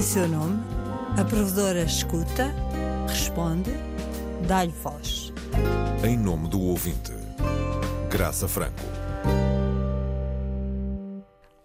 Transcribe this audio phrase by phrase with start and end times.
[0.00, 0.58] Em seu nome,
[1.18, 2.54] a provedora escuta,
[3.06, 3.70] responde,
[4.48, 5.30] dá-lhe voz.
[6.02, 7.12] Em nome do ouvinte,
[8.10, 8.80] Graça Franco.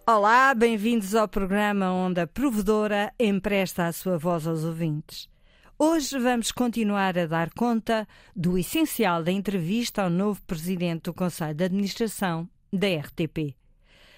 [0.06, 5.30] Olá, bem-vindos ao programa onde a provedora empresta a sua voz aos ouvintes.
[5.80, 8.06] Hoje vamos continuar a dar conta
[8.36, 13.56] do essencial da entrevista ao novo presidente do Conselho de Administração da RTP.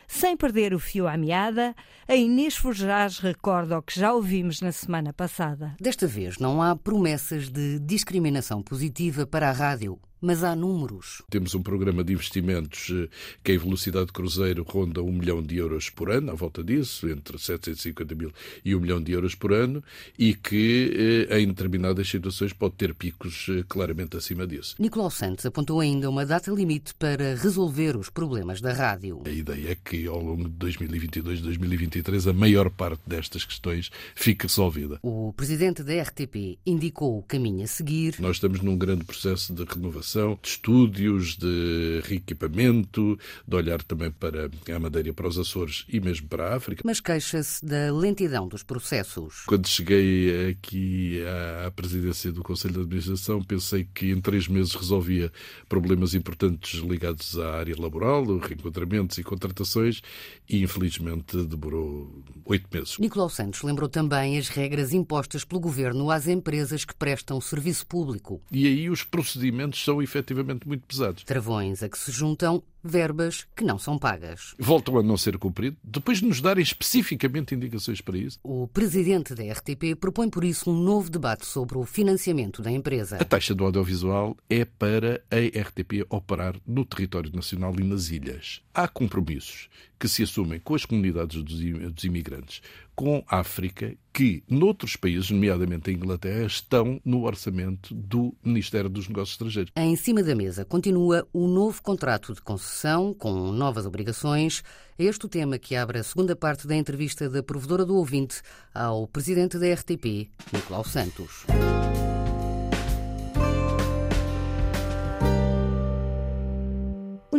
[0.07, 1.75] Sem perder o fio à meada,
[2.07, 5.75] a Inês Forjás recorda o que já ouvimos na semana passada.
[5.79, 11.21] Desta vez não há promessas de discriminação positiva para a rádio mas há números.
[11.29, 13.07] Temos um programa de investimentos eh,
[13.43, 17.07] que em velocidade de cruzeiro ronda um milhão de euros por ano, à volta disso,
[17.09, 18.31] entre 750 mil
[18.65, 19.83] e um milhão de euros por ano,
[20.17, 24.75] e que eh, em determinadas situações pode ter picos eh, claramente acima disso.
[24.79, 29.21] Nicolau Santos apontou ainda uma data limite para resolver os problemas da rádio.
[29.25, 34.47] A ideia é que ao longo de 2022 2023 a maior parte destas questões fique
[34.47, 34.99] resolvida.
[35.03, 38.15] O presidente da RTP indicou o caminho a seguir.
[38.19, 44.49] Nós estamos num grande processo de renovação de estúdios, de reequipamento, de olhar também para
[44.73, 46.81] a Madeira, para os Açores e mesmo para a África.
[46.85, 49.43] Mas queixa-se da lentidão dos processos.
[49.45, 51.21] Quando cheguei aqui
[51.65, 55.31] à presidência do Conselho de Administração, pensei que em três meses resolvia
[55.67, 60.01] problemas importantes ligados à área laboral, reencontramentos e contratações,
[60.49, 62.97] e infelizmente demorou oito meses.
[62.97, 68.41] Nicolau Santos lembrou também as regras impostas pelo governo às empresas que prestam serviço público.
[68.51, 71.23] E aí os procedimentos são efetivamente muito pesados.
[71.23, 74.55] Travões a que se juntam verbas que não são pagas.
[74.59, 78.39] Voltam a não ser cumpridos, depois de nos darem especificamente indicações para isso.
[78.43, 83.17] O presidente da RTP propõe por isso um novo debate sobre o financiamento da empresa.
[83.17, 88.61] A taxa do audiovisual é para a RTP operar no território nacional e nas ilhas.
[88.73, 92.61] Há compromissos que se assumem com as comunidades dos imigrantes,
[92.95, 99.07] com a África, que noutros países, nomeadamente a Inglaterra, estão no orçamento do Ministério dos
[99.07, 99.71] Negócios Estrangeiros.
[99.75, 102.66] Em cima da mesa continua o novo contrato de concessão,
[103.13, 104.63] com novas obrigações.
[104.97, 108.41] É este o tema que abre a segunda parte da entrevista da provedora do ouvinte
[108.73, 111.45] ao presidente da RTP, Nicolau Santos.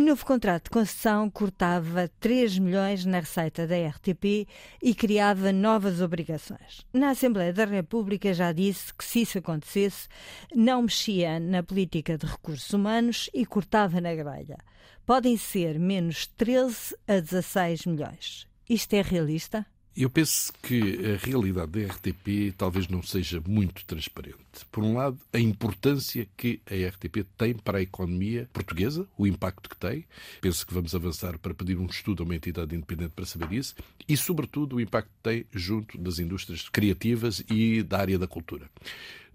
[0.09, 4.47] Novo contrato de concessão cortava 3 milhões na receita da RTP
[4.81, 6.83] e criava novas obrigações.
[6.91, 10.07] Na Assembleia da República já disse que, se isso acontecesse,
[10.55, 14.57] não mexia na política de recursos humanos e cortava na grelha.
[15.05, 18.47] Podem ser menos 13 a 16 milhões.
[18.67, 19.63] Isto é realista?
[19.95, 24.48] Eu penso que a realidade da RTP talvez não seja muito transparente.
[24.65, 29.69] Por um lado, a importância que a RTP tem para a economia portuguesa, o impacto
[29.69, 30.05] que tem.
[30.41, 33.75] Penso que vamos avançar para pedir um estudo a uma entidade independente para saber isso.
[34.07, 38.69] E, sobretudo, o impacto que tem junto das indústrias criativas e da área da cultura.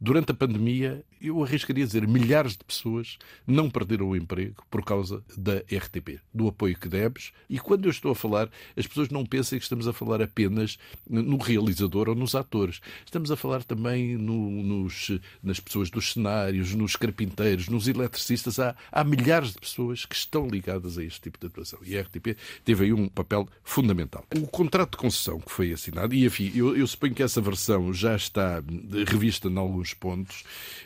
[0.01, 5.25] Durante a pandemia, eu arriscaria dizer, milhares de pessoas não perderam o emprego por causa
[5.35, 7.33] da RTP, do apoio que demos.
[7.49, 10.79] E quando eu estou a falar, as pessoas não pensem que estamos a falar apenas
[11.09, 12.81] no realizador ou nos atores.
[13.07, 15.11] Estamos a falar também no, nos,
[15.43, 18.59] nas pessoas dos cenários, nos carpinteiros, nos eletricistas.
[18.59, 21.79] Há, há milhares de pessoas que estão ligadas a este tipo de atuação.
[21.85, 24.25] E a RTP teve aí um papel fundamental.
[24.37, 27.93] O contrato de concessão que foi assinado, e enfim, eu, eu suponho que essa versão
[27.93, 28.63] já está
[29.07, 30.45] revista em alguns pontos,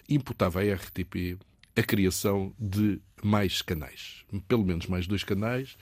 [0.09, 1.39] imputava à RTP
[1.77, 5.77] a criação de mais canais, pelo menos mais dois canais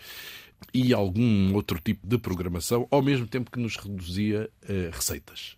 [0.73, 5.57] e algum outro tipo de programação, ao mesmo tempo que nos reduzia uh, receitas.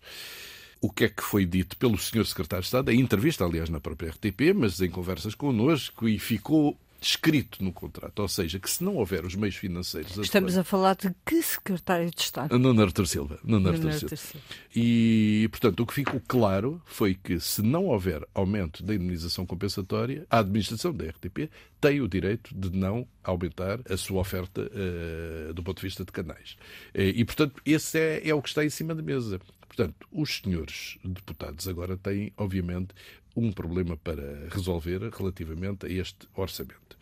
[0.81, 2.25] O que é que foi dito pelo Sr.
[2.25, 6.77] Secretário de Estado, em entrevista, aliás, na própria RTP, mas em conversas connosco, e ficou
[7.01, 10.17] escrito no contrato, ou seja, que se não houver os meios financeiros...
[10.17, 12.57] Estamos a falar de que secretário de Estado?
[12.59, 13.39] Nuno Artur Silva.
[13.43, 14.15] Nuno Artur Silva.
[14.15, 14.45] Silva.
[14.75, 20.25] E, portanto, o que ficou claro foi que se não houver aumento da indemnização compensatória,
[20.29, 25.63] a administração da RTP tem o direito de não aumentar a sua oferta uh, do
[25.63, 26.57] ponto de vista de canais.
[26.93, 29.39] Uh, e, portanto, esse é, é o que está em cima da mesa.
[29.69, 32.89] Portanto, os senhores deputados agora têm, obviamente,
[33.35, 36.97] um problema para resolver relativamente a este orçamento.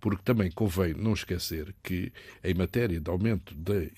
[0.00, 2.12] Porque também convém não esquecer que,
[2.42, 3.92] em matéria de aumento de,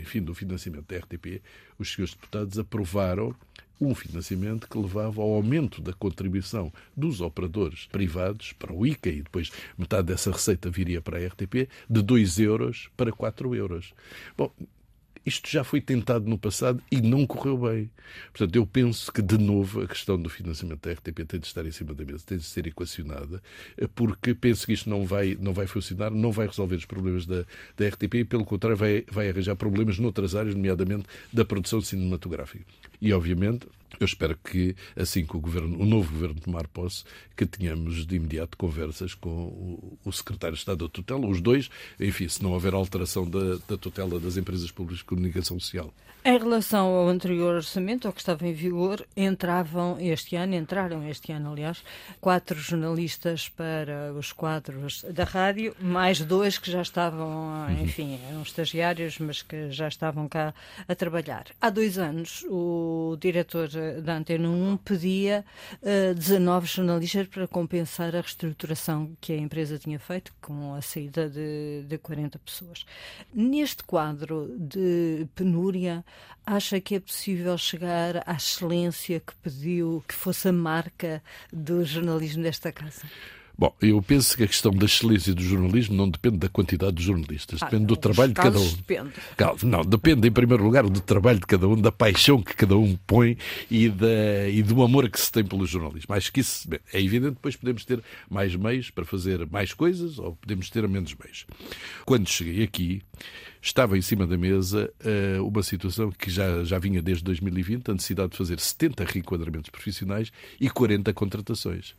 [0.00, 1.42] enfim, do financiamento da RTP,
[1.78, 3.36] os senhores deputados aprovaram
[3.80, 9.22] um financiamento que levava ao aumento da contribuição dos operadores privados para o ICA e
[9.22, 13.92] depois metade dessa receita viria para a RTP de 2 euros para 4 euros.
[14.36, 14.52] Bom,
[15.24, 17.90] isto já foi tentado no passado e não correu bem.
[18.32, 21.64] Portanto, eu penso que, de novo, a questão do financiamento da RTP tem de estar
[21.64, 23.42] em cima da mesa, tem de ser equacionada,
[23.94, 27.44] porque penso que isto não vai, não vai funcionar, não vai resolver os problemas da,
[27.76, 32.64] da RTP e, pelo contrário, vai, vai arranjar problemas noutras áreas, nomeadamente da produção cinematográfica.
[33.02, 33.66] E, obviamente,
[33.98, 37.02] eu espero que, assim que o, governo, o novo governo tomar posse,
[37.36, 41.68] que tenhamos de imediato conversas com o, secretário de Estado da tutela, os dois,
[41.98, 45.92] enfim, se não houver alteração da, da tutela das empresas públicas de comunicação social.
[46.24, 51.32] Em relação ao anterior orçamento, ao que estava em vigor, entravam este ano, entraram este
[51.32, 51.82] ano, aliás,
[52.20, 57.82] quatro jornalistas para os quadros da rádio, mais dois que já estavam, uhum.
[57.82, 60.54] enfim, eram estagiários, mas que já estavam cá
[60.86, 61.46] a trabalhar.
[61.60, 63.68] Há dois anos, o diretor
[64.02, 65.44] da Antena 1 pedia
[65.82, 71.28] uh, 19 jornalistas para compensar a reestruturação que a empresa tinha feito com a saída
[71.28, 72.84] de, de 40 pessoas.
[73.32, 76.04] Neste quadro de penúria,
[76.46, 81.22] acha que é possível chegar à excelência que pediu que fosse a marca
[81.52, 83.02] do jornalismo desta casa?
[83.56, 87.02] Bom, eu penso que a questão da excelência do jornalismo não depende da quantidade de
[87.02, 88.72] jornalistas, ah, depende do trabalho de cada um.
[88.74, 89.10] Depende.
[89.64, 92.96] Não, depende em primeiro lugar do trabalho de cada um, da paixão que cada um
[93.06, 93.36] põe
[93.70, 96.14] e, da, e do amor que se tem pelo jornalismo.
[96.14, 100.34] Acho que isso é evidente, depois podemos ter mais meios para fazer mais coisas ou
[100.36, 101.46] podemos ter menos meios.
[102.04, 103.02] Quando cheguei aqui,
[103.60, 104.92] estava em cima da mesa
[105.38, 109.70] uh, uma situação que já, já vinha desde 2020, a necessidade de fazer 70 reenquadramentos
[109.70, 111.94] profissionais e 40 contratações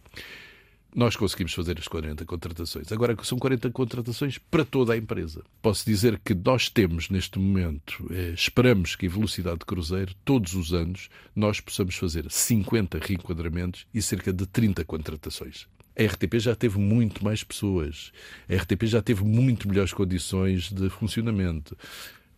[0.95, 2.91] nós conseguimos fazer as 40 contratações.
[2.91, 5.43] Agora são 40 contratações para toda a empresa.
[5.61, 10.53] Posso dizer que nós temos neste momento, eh, esperamos que em velocidade de cruzeiro, todos
[10.53, 15.67] os anos, nós possamos fazer 50 reenquadramentos e cerca de 30 contratações.
[15.97, 18.11] A RTP já teve muito mais pessoas.
[18.49, 21.77] A RTP já teve muito melhores condições de funcionamento.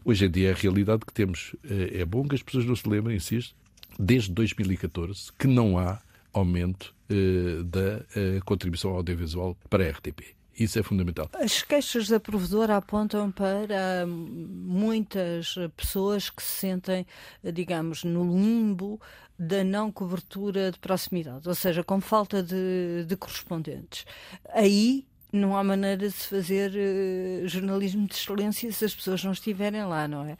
[0.03, 1.55] Hoje em dia a realidade que temos.
[1.63, 3.55] Eh, é bom que as pessoas não se lembrem, insisto,
[3.99, 6.01] desde 2014, que não há
[6.35, 10.35] aumento eh, da eh, contribuição audiovisual para a RTP.
[10.57, 11.29] Isso é fundamental.
[11.33, 17.05] As queixas da provedora apontam para muitas pessoas que se sentem,
[17.43, 19.01] digamos, no limbo
[19.37, 24.05] da não cobertura de proximidade, ou seja, com falta de, de correspondentes.
[24.53, 29.33] Aí não há maneira de se fazer uh, jornalismo de excelência se as pessoas não
[29.33, 30.37] estiverem lá, não é?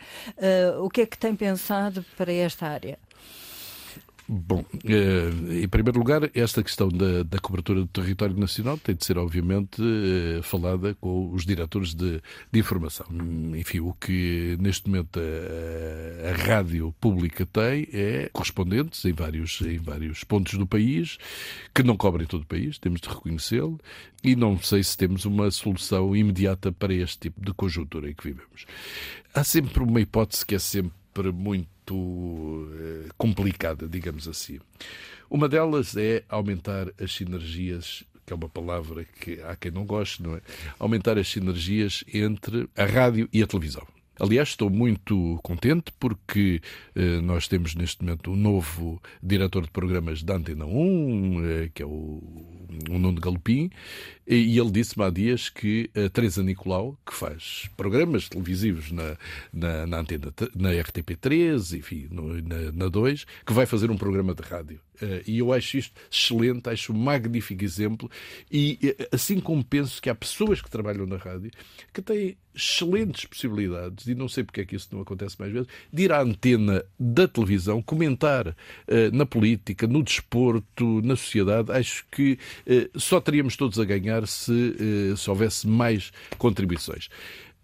[0.74, 2.98] Uh, o que é que tem pensado para esta área?
[4.28, 9.06] Bom, eh, em primeiro lugar, esta questão da, da, cobertura do território nacional tem de
[9.06, 12.20] ser, obviamente, eh, falada com os diretores de,
[12.52, 13.06] de informação.
[13.56, 19.78] Enfim, o que neste momento a, a, rádio pública tem é correspondentes em vários, em
[19.78, 21.20] vários pontos do país,
[21.72, 23.80] que não cobrem todo o país, temos de reconhecê-lo,
[24.24, 28.24] e não sei se temos uma solução imediata para este tipo de conjuntura em que
[28.24, 28.66] vivemos.
[29.36, 34.60] Há sempre uma hipótese que é sempre muito muito eh, complicada, digamos assim.
[35.30, 40.24] Uma delas é aumentar as sinergias que é uma palavra que há quem não goste,
[40.24, 40.42] não é?
[40.80, 43.86] Aumentar as sinergias entre a rádio e a televisão.
[44.20, 46.62] Aliás, estou muito contente porque
[46.96, 51.84] eh, nós temos neste momento um novo diretor de programas da Antena 1, eh, que
[51.84, 52.22] é o,
[52.90, 53.70] o Nuno Galopim,
[54.26, 59.18] e ele disse-me há dias que a Teresa Nicolau, que faz programas televisivos na,
[59.52, 64.34] na, na antena, na RTP3, enfim, no, na, na 2, que vai fazer um programa
[64.34, 64.80] de rádio.
[65.02, 68.10] Uh, e eu acho isto excelente, acho um magnífico exemplo.
[68.52, 71.52] E assim como penso que há pessoas que trabalham na rádio
[71.94, 75.68] que têm excelentes possibilidades, e não sei porque é que isso não acontece mais vezes,
[75.92, 78.56] de ir à antena da televisão, comentar uh,
[79.12, 81.72] na política, no desporto, na sociedade.
[81.72, 87.10] Acho que uh, só teríamos todos a ganhar se, eh, se houvesse mais contribuições.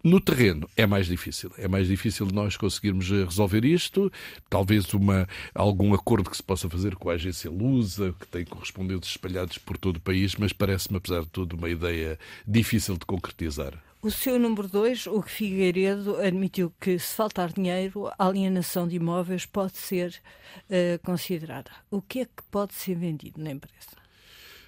[0.04, 1.52] No terreno é mais difícil.
[1.56, 4.10] É mais difícil nós conseguirmos eh, resolver isto.
[4.50, 9.10] Talvez uma, algum acordo que se possa fazer com a agência Lusa, que tem correspondentes
[9.10, 13.80] espalhados por todo o país, mas parece-me, apesar de tudo, uma ideia difícil de concretizar.
[14.02, 19.46] O seu número 2, o Figueiredo, admitiu que se faltar dinheiro, a alienação de imóveis
[19.46, 20.20] pode ser
[20.68, 21.70] uh, considerada.
[21.88, 23.96] O que é que pode ser vendido na empresa?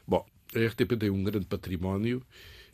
[0.06, 0.24] Bom,
[0.54, 2.22] a RTP tem um grande património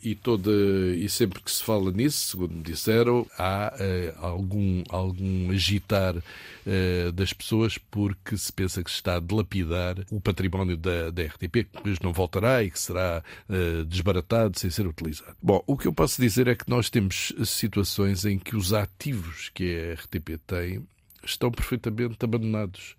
[0.03, 5.51] e toda e sempre que se fala nisso, segundo me disseram, há uh, algum algum
[5.51, 11.11] agitar uh, das pessoas porque se pensa que se está a dilapidar o património da,
[11.11, 15.37] da RTP, que depois não voltará e que será uh, desbaratado sem ser utilizado.
[15.43, 19.51] Bom, o que eu posso dizer é que nós temos situações em que os ativos
[19.55, 20.83] que a RTP tem
[21.25, 22.97] estão perfeitamente abandonados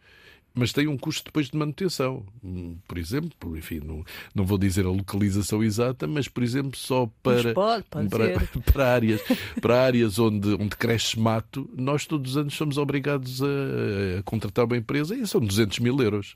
[0.53, 2.25] mas tem um custo depois de manutenção.
[2.43, 4.03] Hum, por exemplo, enfim, não,
[4.35, 8.93] não vou dizer a localização exata, mas por exemplo, só para, pode, pode para, para,
[8.93, 9.21] áreas,
[9.61, 14.65] para áreas onde, onde cresce mato, nós todos os anos somos obrigados a, a contratar
[14.65, 16.35] uma empresa e são 200 mil euros.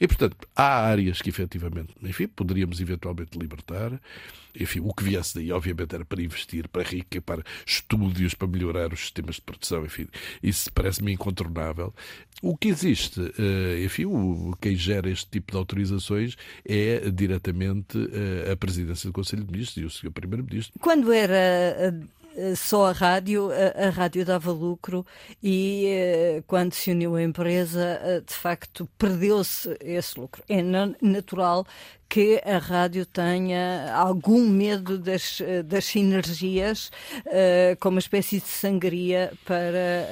[0.00, 4.00] E, portanto, há áreas que efetivamente, enfim, poderíamos eventualmente libertar.
[4.58, 8.92] Enfim, o que viesse daí, obviamente, era para investir, para rica, para estúdios, para melhorar
[8.92, 10.08] os sistemas de produção, enfim,
[10.42, 11.94] isso parece-me incontornável.
[12.42, 14.06] O que existe, eh, enfim,
[14.60, 19.76] quem gera este tipo de autorizações é diretamente eh, a presidência do Conselho de Ministros
[19.82, 20.10] e o Sr.
[20.10, 20.72] Primeiro-Ministro.
[20.80, 21.92] Quando era eh,
[22.56, 25.04] só a rádio, a, a, rádio dava lucro
[25.42, 30.42] e uh, quando se uniu a empresa, uh, de facto, perdeu-se esse lucro.
[30.48, 30.62] É
[31.00, 31.66] natural
[32.08, 36.90] que a rádio tenha algum medo das, das sinergias,
[37.26, 40.06] uh, como uma espécie de sangria para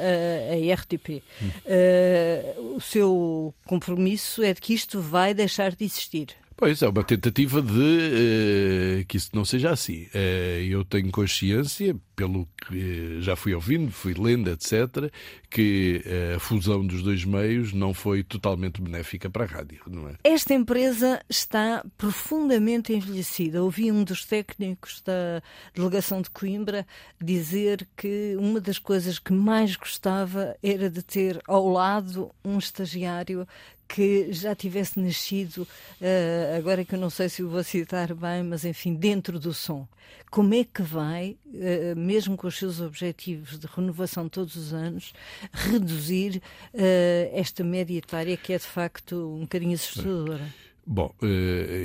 [0.52, 1.22] a RTP.
[1.42, 2.76] Hum.
[2.76, 6.36] o seu compromisso é de que isto vai deixar de existir.
[6.60, 10.06] Pois, é uma tentativa de uh, que isso não seja assim.
[10.06, 15.08] Uh, eu tenho consciência, pelo que já fui ouvindo, fui lendo, etc.,
[15.48, 16.02] que
[16.34, 20.14] a fusão dos dois meios não foi totalmente benéfica para a rádio, não é?
[20.24, 23.62] Esta empresa está profundamente envelhecida.
[23.62, 25.40] Ouvi um dos técnicos da
[25.72, 26.84] delegação de Coimbra
[27.22, 33.46] dizer que uma das coisas que mais gostava era de ter ao lado um estagiário
[33.88, 38.42] que já tivesse nascido, uh, agora que eu não sei se o vou citar bem,
[38.42, 39.88] mas enfim, dentro do som.
[40.30, 45.14] Como é que vai, uh, mesmo com os seus objetivos de renovação todos os anos,
[45.52, 46.42] reduzir
[46.74, 50.46] uh, esta média etária que é de facto um bocadinho assustadora?
[50.90, 51.14] Bom,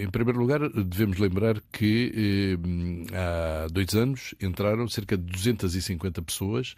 [0.02, 2.58] em primeiro lugar, devemos lembrar que
[3.12, 6.74] há dois anos entraram cerca de 250 pessoas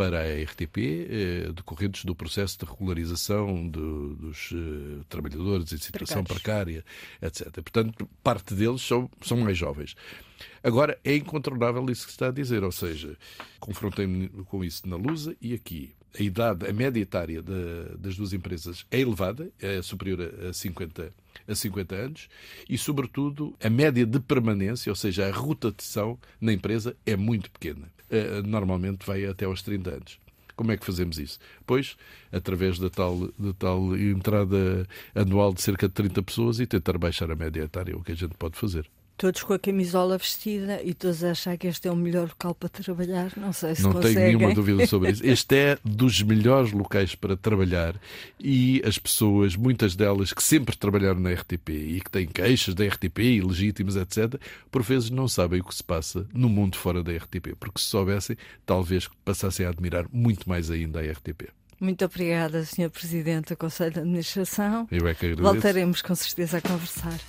[0.00, 6.24] para a RTP, eh, decorrentes do processo de regularização de, dos eh, trabalhadores em situação
[6.24, 6.82] Precários.
[6.82, 6.84] precária,
[7.20, 7.52] etc.
[7.62, 9.94] Portanto, parte deles são, são mais jovens.
[10.64, 13.14] Agora, é incontornável isso que se está a dizer, ou seja,
[13.58, 15.92] confrontei-me com isso na Lusa e aqui.
[16.18, 21.12] A idade, a média etária de, das duas empresas é elevada, é superior a 50,
[21.46, 22.28] a 50 anos,
[22.68, 27.90] e, sobretudo, a média de permanência, ou seja, a rotação na empresa, é muito pequena.
[28.10, 30.18] Eh, normalmente vai até aos 30 anos.
[30.56, 31.38] Como é que fazemos isso?
[31.64, 31.96] Pois,
[32.32, 37.30] através da tal, da tal entrada anual de cerca de 30 pessoas e tentar baixar
[37.30, 40.94] a média etária, o que a gente pode fazer todos com a camisola vestida e
[40.94, 43.30] todos achar que este é o melhor local para trabalhar.
[43.36, 44.14] Não sei se Não conseguem.
[44.14, 45.20] tenho nenhuma dúvida sobre isso.
[45.30, 48.00] Este é dos melhores locais para trabalhar
[48.40, 52.82] e as pessoas, muitas delas que sempre trabalharam na RTP e que têm queixas da
[52.86, 57.12] RTP, ilegítimas, etc., por vezes não sabem o que se passa no mundo fora da
[57.12, 61.50] RTP, porque se soubessem, talvez passassem a admirar muito mais ainda a RTP.
[61.78, 62.88] Muito obrigada, Sr.
[62.88, 64.88] Presidente do Conselho de Administração.
[64.90, 65.42] Eu é que agradeço.
[65.42, 67.20] Voltaremos com certeza a conversar.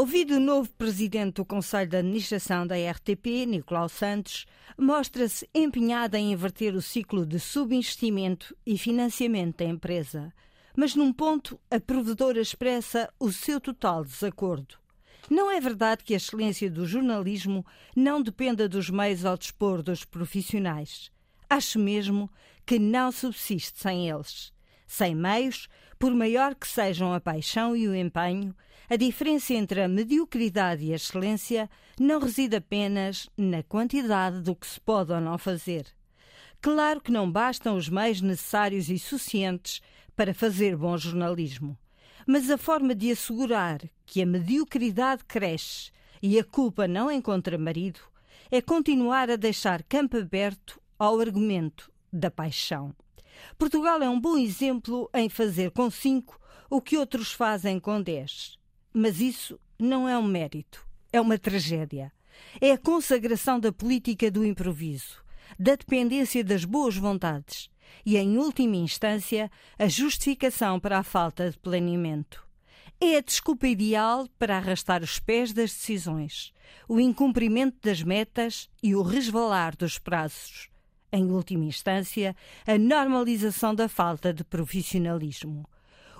[0.00, 4.46] Ouvido o novo presidente do Conselho de Administração da RTP, Nicolau Santos,
[4.78, 10.32] mostra-se empenhado em inverter o ciclo de subinvestimento e financiamento da empresa.
[10.74, 14.76] Mas num ponto, a provedora expressa o seu total desacordo.
[15.28, 17.62] Não é verdade que a excelência do jornalismo
[17.94, 21.10] não dependa dos meios ao dispor dos profissionais.
[21.46, 22.30] Acho mesmo
[22.64, 24.50] que não subsiste sem eles.
[24.86, 25.68] Sem meios,
[26.00, 28.56] por maior que sejam a paixão e o empenho,
[28.88, 31.68] a diferença entre a mediocridade e a excelência
[32.00, 35.84] não reside apenas na quantidade do que se pode ou não fazer.
[36.62, 39.82] Claro que não bastam os meios necessários e suficientes
[40.16, 41.76] para fazer bom jornalismo,
[42.26, 45.90] mas a forma de assegurar que a mediocridade cresce
[46.22, 48.00] e a culpa não encontra marido
[48.50, 52.94] é continuar a deixar campo aberto ao argumento da paixão.
[53.58, 58.56] Portugal é um bom exemplo em fazer com cinco o que outros fazem com dez.
[58.92, 62.12] Mas isso não é um mérito, é uma tragédia.
[62.60, 65.22] É a consagração da política do improviso,
[65.58, 67.68] da dependência das boas vontades
[68.04, 72.46] e, em última instância, a justificação para a falta de planeamento.
[73.00, 76.52] É a desculpa ideal para arrastar os pés das decisões,
[76.86, 80.68] o incumprimento das metas e o resvalar dos prazos.
[81.12, 82.36] Em última instância,
[82.66, 85.68] a normalização da falta de profissionalismo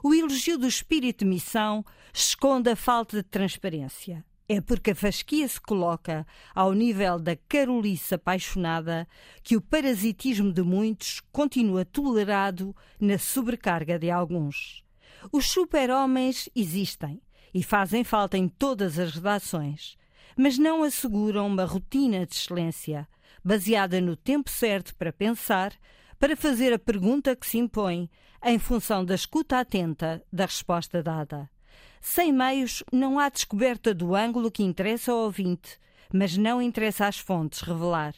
[0.02, 4.24] o elogio do espírito de missão esconde a falta de transparência.
[4.48, 9.06] É porque a fasquia se coloca ao nível da carolice apaixonada
[9.42, 14.82] que o parasitismo de muitos continua tolerado na sobrecarga de alguns.
[15.30, 17.20] Os super-homens existem
[17.54, 19.96] e fazem falta em todas as redações,
[20.36, 23.06] mas não asseguram uma rotina de excelência,
[23.44, 25.72] baseada no tempo certo para pensar,
[26.18, 28.10] para fazer a pergunta que se impõe,
[28.44, 31.48] em função da escuta atenta da resposta dada.
[32.00, 35.78] Sem meios, não há descoberta do ângulo que interessa ao ouvinte,
[36.12, 38.14] mas não interessa às fontes revelar.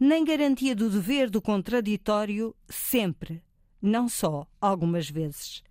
[0.00, 3.42] nem garantia do dever do contraditório sempre,
[3.82, 5.62] não só algumas vezes.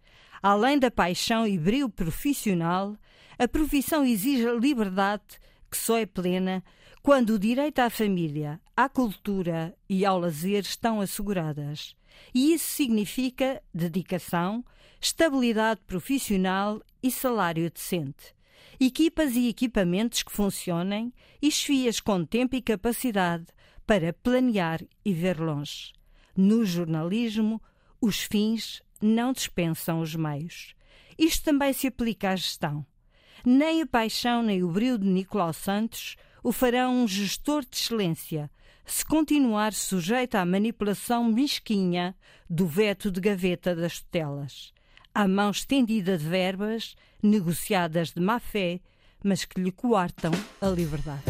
[0.41, 2.97] Além da paixão e brilho profissional,
[3.39, 5.39] a profissão exige a liberdade
[5.71, 6.63] que só é plena
[7.07, 11.95] quando o direito à família, à cultura e ao lazer estão asseguradas.
[12.35, 14.61] E isso significa dedicação,
[14.99, 18.35] estabilidade profissional e salário decente.
[18.77, 23.45] Equipas e equipamentos que funcionem e esfias com tempo e capacidade
[23.85, 25.93] para planear e ver longe.
[26.35, 27.61] No jornalismo,
[28.01, 30.75] os fins não dispensam os meios.
[31.17, 32.85] Isto também se aplica à gestão.
[33.45, 36.17] Nem a paixão nem o brilho de Nicolau Santos
[36.47, 38.49] o farão um gestor de excelência,
[38.85, 42.15] se continuar sujeito à manipulação mesquinha
[42.49, 44.71] do veto de gaveta das tutelas,
[45.13, 48.79] à mão estendida de verbas negociadas de má fé,
[49.21, 51.23] mas que lhe coartam a liberdade.